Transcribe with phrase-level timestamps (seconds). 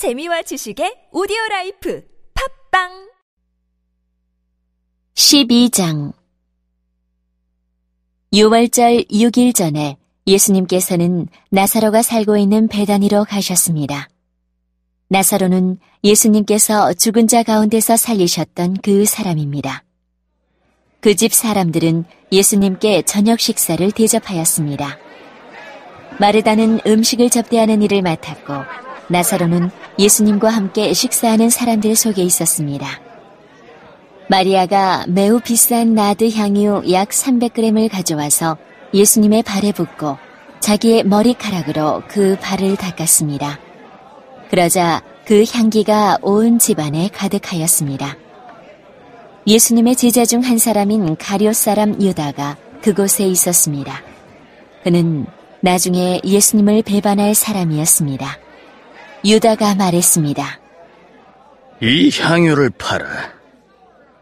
[0.00, 2.02] 재미와 지식의 오디오 라이프
[2.70, 3.10] 팟빵
[5.12, 6.14] 12장
[8.32, 14.08] 유월절 6일 전에 예수님께서는 나사로가 살고 있는 베다니로 가셨습니다.
[15.08, 19.84] 나사로는 예수님께서 죽은 자 가운데서 살리셨던 그 사람입니다.
[21.02, 24.98] 그 집 사람들은 예수님께 저녁 식사를 대접하였습니다.
[26.18, 33.00] 마르다는 음식을 접대하는 일을 맡았고 나사로는 예수님과 함께 식사하는 사람들 속에 있었습니다.
[34.28, 38.56] 마리아가 매우 비싼 나드 향유 약 300g을 가져와서
[38.94, 40.16] 예수님의 발에 붓고
[40.60, 43.58] 자기의 머리카락으로 그 발을 닦았습니다.
[44.50, 48.16] 그러자 그 향기가 온 집안에 가득하였습니다.
[49.46, 54.02] 예수님의 제자 중 한 사람인 가룟 사람 유다가 그곳에 있었습니다.
[54.84, 55.26] 그는
[55.60, 58.38] 나중에 예수님을 배반할 사람이었습니다.
[59.24, 60.60] 유다가 말했습니다.
[61.82, 63.06] 이 향유를 팔아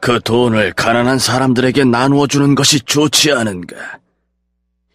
[0.00, 3.98] 그 돈을 가난한 사람들에게 나누어 주는 것이 좋지 않은가?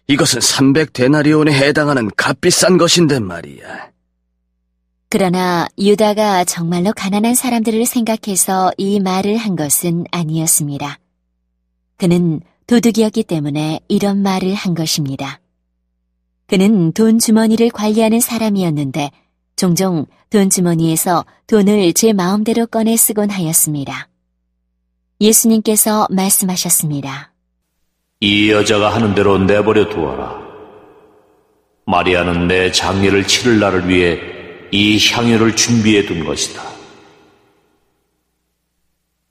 [0.06, 3.90] 이것은 300데나리온에 해당하는 값비싼 것인데 말이야.
[5.08, 10.98] 그러나 유다가 정말로 가난한 사람들을 생각해서 이 말을 한 것은 아니었습니다.
[11.96, 15.40] 그는 도둑이었기 때문에 이런 말을 한 것입니다.
[16.46, 19.10] 그는 돈 주머니를 관리하는 사람이었는데
[19.56, 24.08] 종종 돈 주머니에서 돈을 제 마음대로 꺼내 쓰곤 하였습니다.
[25.20, 27.32] 예수님께서 말씀하셨습니다.
[28.20, 30.42] 이 여자가 하는 대로 내버려 두어라.
[31.86, 34.18] 마리아는 내 장례를 치를 날을 위해
[34.72, 36.62] 이 향유를 준비해 둔 것이다.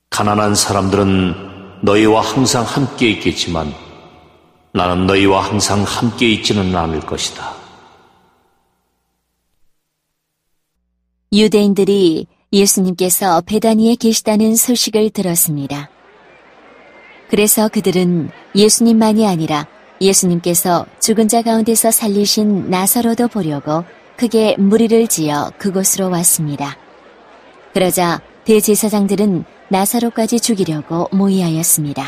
[0.09, 3.73] 가난한 사람들은 너희와 항상 함께 있겠지만
[4.71, 7.62] 나는 너희와 항상 함께 있지는 않을 것이다.
[11.33, 15.89] 유대인들이 예수님께서 베다니에 계시다는 소식을 들었습니다.
[17.27, 19.67] 그래서 그들은 예수님만이 아니라
[19.99, 23.83] 예수님께서 죽은 자 가운데서 살리신 나사로도 보려고
[24.15, 26.77] 크게 무리를 지어 그곳으로 왔습니다.
[27.73, 32.05] 그러자 대제사장들은 나사로까지 죽이려고 모의하였습니다.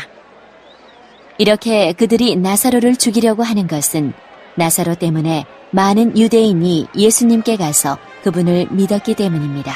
[1.38, 4.12] 이렇게 그들이 나사로를 죽이려고 하는 것은
[4.54, 9.72] 나사로 때문에 많은 유대인이 예수님께 가서 그분을 믿었기 때문입니다.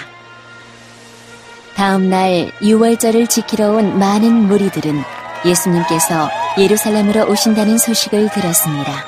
[1.77, 5.01] 다음 날 6월절을 지키러 온 많은 무리들은
[5.45, 6.29] 예수님께서
[6.59, 9.07] 예루살렘으로 오신다는 소식을 들었습니다.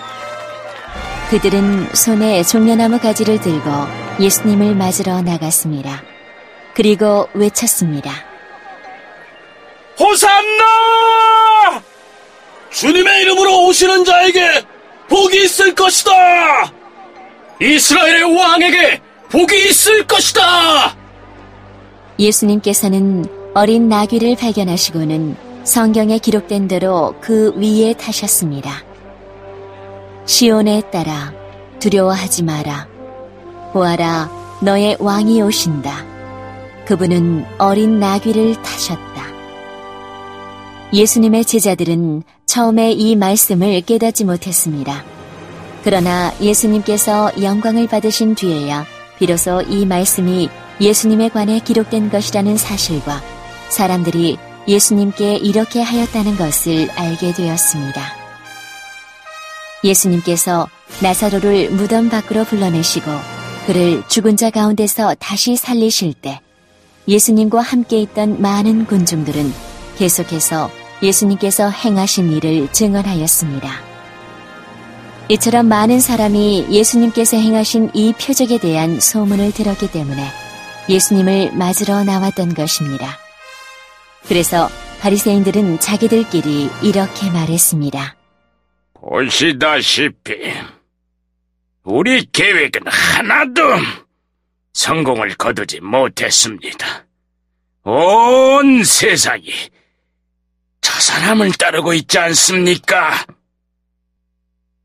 [1.30, 3.68] 그들은 손에 종려나무 가지를 들고
[4.20, 6.04] 예수님을 맞으러 나갔습니다.
[6.74, 8.12] 그리고 외쳤습니다.
[9.98, 11.82] 호산나!
[12.70, 14.62] 주님의 이름으로 오시는 자에게
[15.08, 16.12] 복이 있을 것이다!
[17.60, 20.94] 이스라엘의 왕에게 복이 있을 것이다!
[22.18, 28.84] 예수님께서는 어린 나귀를 발견하시고는 성경에 기록된 대로 그 위에 타셨습니다.
[30.26, 31.32] 시온에 따라
[31.80, 32.86] 두려워하지 마라.
[33.72, 36.04] 보아라, 너의 왕이 오신다.
[36.84, 39.32] 그분은 어린 나귀를 타셨다.
[40.92, 45.02] 예수님의 제자들은 처음에 이 말씀을 깨닫지 못했습니다.
[45.84, 48.91] 그러나 예수님께서 영광을 받으신 뒤에야
[49.22, 50.48] 비로소 이 말씀이
[50.80, 53.22] 예수님에 관해 기록된 것이라는 사실과
[53.68, 58.02] 사람들이 예수님께 이렇게 하였다는 것을 알게 되었습니다.
[59.84, 60.68] 예수님께서
[61.04, 63.12] 나사로를 무덤 밖으로 불러내시고
[63.68, 66.40] 그를 죽은 자 가운데서 다시 살리실 때
[67.06, 69.52] 예수님과 함께 있던 많은 군중들은
[69.98, 70.68] 계속해서
[71.00, 73.91] 예수님께서 행하신 일을 증언하였습니다.
[75.28, 80.22] 이처럼 많은 사람이 예수님께서 행하신 이 표적에 대한 소문을 들었기 때문에
[80.88, 83.18] 예수님을 맞으러 나왔던 것입니다.
[84.26, 84.68] 그래서
[85.00, 88.16] 바리새인들은 자기들끼리 이렇게 말했습니다.
[88.94, 90.52] 보시다시피
[91.84, 93.62] 우리 계획은 하나도
[94.74, 97.06] 성공을 거두지 못했습니다.
[97.84, 99.50] 온 세상이
[100.80, 103.24] 저 사람을 따르고 있지 않습니까?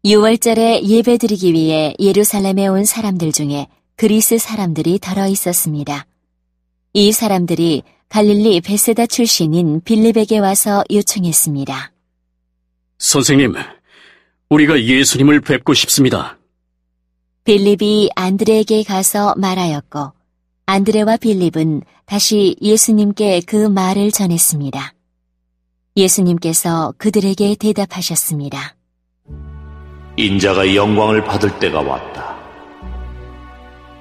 [0.06, 6.06] 6월절에 예배드리기 위해 예루살렘에 온 사람들 중에 그리스 사람들이 덜어 있었습니다.
[6.94, 11.92] 이 사람들이 갈릴리 베세다 출신인 빌립에게 와서 요청했습니다.
[13.00, 13.56] 선생님,
[14.50, 16.38] 우리가 예수님을 뵙고 싶습니다.
[17.44, 20.14] 빌립이 안드레에게 가서 말하였고,
[20.68, 24.94] 안드레와 빌립은 다시 예수님께 그 말을 전했습니다.
[25.96, 27.56] 예수님께서 그들에게
[30.18, 32.36] 인자가 영광을 받을 때가 왔다.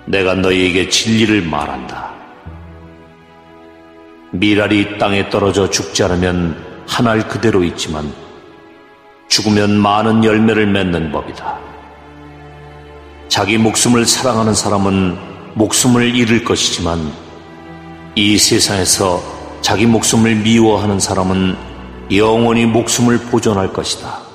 [0.07, 2.11] 내가 너희에게 진리를 말한다.
[4.31, 8.11] 미랄이 땅에 떨어져 죽지 않으면 한 알 그대로 있지만
[9.29, 11.59] 죽으면 많은 열매를 맺는 법이다.
[13.29, 15.19] 자기 목숨을 사랑하는 사람은
[15.55, 17.13] 목숨을 잃을 것이지만
[18.15, 19.21] 이 세상에서
[19.61, 21.57] 자기 목숨을 미워하는 사람은
[22.13, 24.26] 영원히 목숨을 보존할 것이다.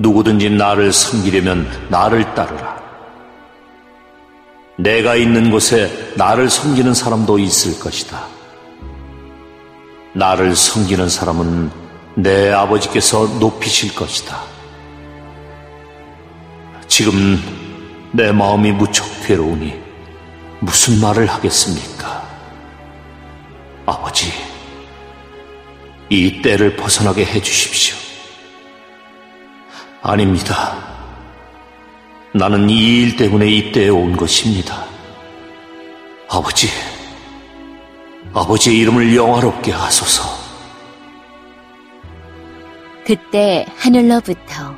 [0.00, 2.80] 누구든지 나를 섬기려면 나를 따르라.
[4.78, 8.26] 내가 있는 곳에 나를 섬기는 사람도 있을 것이다.
[10.14, 11.70] 나를 섬기는 사람은
[12.14, 14.42] 내 아버지께서 높이실 것이다.
[16.88, 17.38] 지금
[18.12, 19.78] 내 마음이 무척 괴로우니
[20.60, 22.26] 무슨 말을 하겠습니까?
[23.84, 24.32] 아버지,
[26.08, 28.09] 이 때를 벗어나게 해주십시오.
[30.02, 30.76] 아닙니다.
[32.34, 34.84] 나는 이 일 때문에 이때에 온 것입니다.
[36.28, 36.68] 아버지,
[38.32, 40.22] 아버지의 이름을 영화롭게 하소서.
[43.04, 44.76] 그때 하늘로부터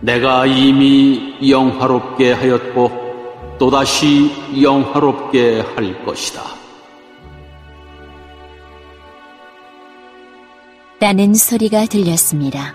[0.00, 4.30] 내가 이미 영화롭게 하였고 또다시
[4.62, 6.42] 영화롭게 할 것이다.
[11.00, 12.74] 라는 소리가 들렸습니다.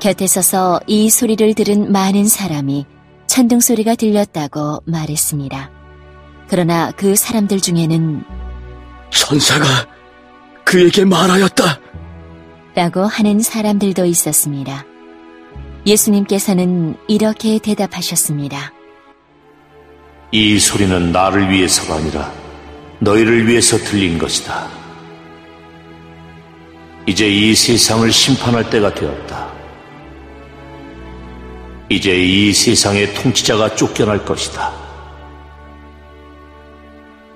[0.00, 2.86] 곁에 서서 이 소리를 들은 많은 사람이
[3.26, 5.70] 천둥 소리가 들렸다고 말했습니다.
[6.48, 8.24] 그러나 그 사람들 중에는
[9.10, 9.64] 천사가
[10.64, 11.80] 그에게 말하였다.
[12.74, 14.84] 라고 하는 사람들도 있었습니다.
[15.86, 18.72] 예수님께서는 이렇게 대답하셨습니다.
[20.32, 22.32] 이 소리는 나를 위해서가 아니라
[23.00, 24.68] 너희를 위해서 들린 것이다.
[27.06, 29.39] 이제 이 세상을 심판할 때가 되었다.
[31.90, 34.72] 이제 이 세상의 통치자가 쫓겨날 것이다.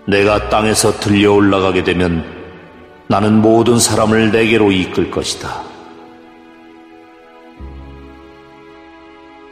[0.06, 2.24] 내가 땅에서 들려 올라가게 되면
[3.08, 5.64] 나는 모든 사람을 내게로 이끌 것이다.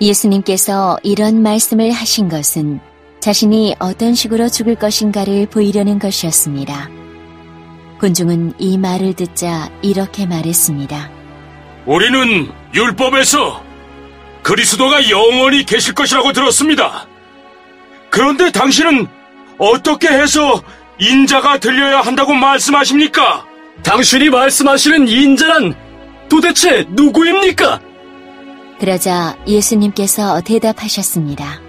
[0.00, 2.80] 예수님께서 이런 말씀을 하신 것은
[3.18, 6.90] 자신이 어떤 식으로 죽을 것인가를 보이려는 것이었습니다.
[7.98, 11.10] 군중은 이 말을 듣자 이렇게 말했습니다.
[11.86, 13.71] 우리는 율법에서
[14.42, 17.06] 그리스도가 영원히 계실 것이라고 들었습니다.
[18.10, 19.06] 그런데 당신은
[19.58, 20.62] 어떻게 해서
[20.98, 23.46] 인자가 들려야 한다고 말씀하십니까?
[23.82, 25.74] 당신이 말씀하시는 인자란
[26.28, 27.80] 도대체 누구입니까?
[28.78, 31.60] 그러자 예수님께서 대답하셨습니다.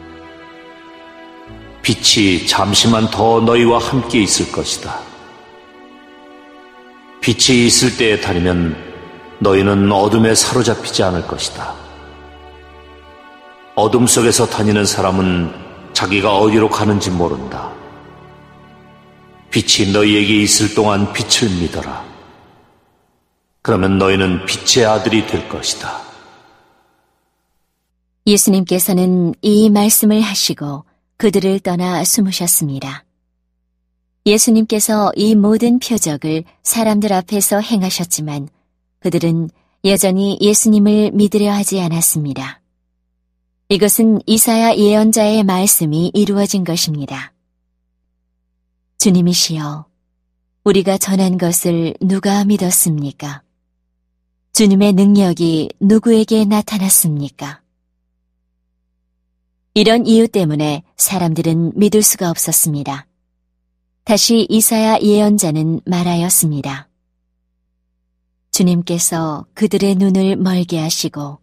[1.81, 4.99] 빛이 잠시만 더 너희와 함께 있을 것이다.
[7.21, 8.75] 빛이 있을 때에 다니면
[9.39, 11.82] 너희는 어둠에 사로잡히지 않을 것이다.
[13.75, 15.51] 어둠 속에서 다니는 사람은
[15.93, 17.71] 자기가 어디로 가는지 모른다.
[19.49, 22.05] 빛이 너희에게 있을 동안 빛을 믿어라.
[23.63, 26.01] 그러면 너희는 빛의 아들이 될 것이다.
[28.27, 30.85] 예수님께서는 이 말씀을 하시고
[31.17, 33.05] 그들을 떠나 숨으셨습니다.
[34.25, 38.49] 예수님께서 이 모든 표적을 사람들 앞에서 행하셨지만
[38.99, 39.49] 그들은
[39.83, 42.62] 여전히 예수님을 믿으려 하지 않았습니다.
[43.69, 47.33] 이것은 이사야 예언자의 말씀이 이루어진 것입니다.
[48.97, 49.85] 주님이시여,
[50.65, 53.41] 우리가 전한 것을 누가 믿었습니까?
[54.51, 57.61] 주님의 능력이 누구에게 나타났습니까?
[59.73, 63.07] 이런 이유 때문에 사람들은 믿을 수가 없었습니다.
[64.03, 66.89] 다시 이사야 예언자는 말하였습니다.
[68.51, 71.39] 주님께서 그들의 눈을 멀게 하시고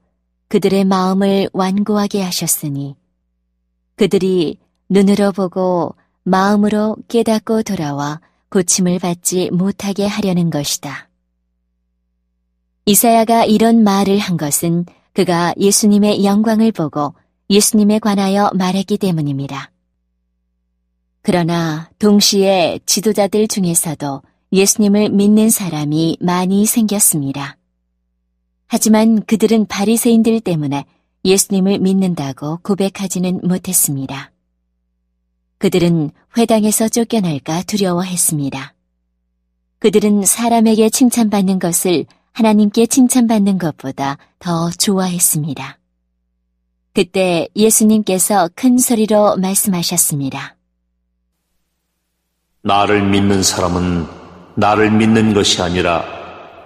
[0.50, 2.96] 그들의 마음을 완고하게 하셨으니
[3.94, 11.08] 그들이 눈으로 보고 마음으로 깨닫고 돌아와 고침을 받지 못하게 하려는 것이다.
[12.84, 17.14] 이사야가 이런 말을 한 것은 그가 예수님의 영광을 보고
[17.48, 19.70] 예수님에 관하여 말했기 때문입니다.
[21.22, 27.59] 그러나 동시에 지도자들 중에서도 예수님을 믿는 사람이 많이 생겼습니다.
[28.72, 30.84] 하지만 그들은 바리새인들 때문에
[31.24, 34.30] 예수님을 믿는다고 고백하지는 못했습니다.
[35.58, 38.74] 그들은 회당에서 쫓겨날까 두려워했습니다.
[39.80, 45.78] 그들은 사람에게 칭찬받는 것을 하나님께 칭찬받는 것보다 더 좋아했습니다.
[46.94, 50.54] 그때 예수님께서 큰 소리로 말씀하셨습니다.
[52.62, 54.06] 나를 믿는 사람은
[54.54, 56.19] 나를 믿는 것이 아니라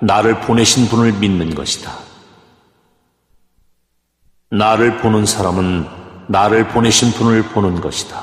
[0.04, 1.90] 나를 보내신 분을 믿는 것이다.
[4.50, 5.86] 나를 보는 사람은
[6.28, 8.22] 나를 보내신 분을 보는 것이다.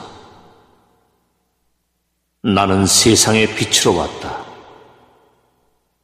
[2.43, 4.37] 나는 세상의 빛으로 왔다.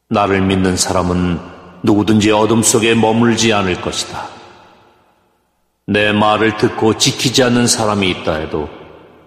[0.10, 1.40] 나를 믿는 사람은
[1.84, 4.30] 누구든지 어둠 속에 머물지 않을 것이다.
[5.86, 8.68] 내 말을 듣고 지키지 않는 사람이 있다 해도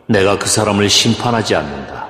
[0.07, 2.09] 내가 그 사람을 심판하지 않는다.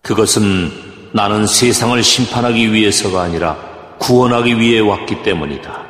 [0.00, 3.56] 그것은 나는 세상을 심판하기 위해서가 아니라
[3.98, 5.86] 구원하기 위해 왔기 때문이다.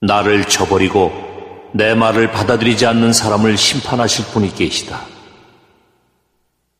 [0.00, 5.00] 나를 저버리고 내 말을 받아들이지 않는 사람을 심판하실 분이 계시다.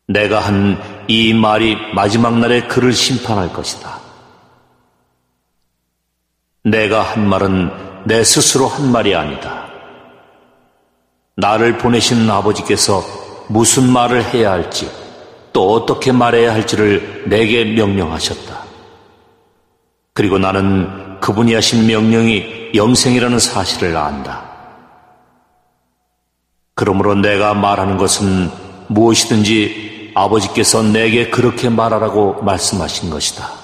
[0.08, 4.00] 내가 한 이 말이 마지막 날에 그를 심판할 것이다.
[6.64, 9.66] 내가 한 말은 내 스스로 한 말이 아니다.
[11.36, 13.02] 나를 보내신 아버지께서
[13.48, 14.88] 무슨 말을 해야 할지
[15.52, 18.62] 또 어떻게 말해야 할지를 내게 명령하셨다.
[20.14, 24.50] 그리고 나는 그분이 하신 명령이 영생이라는 사실을 안다.
[26.74, 28.50] 그러므로 내가 말하는 것은
[28.88, 33.61] 무엇이든지 아버지께서 내게 그렇게 말하라고 말씀하신 것이다.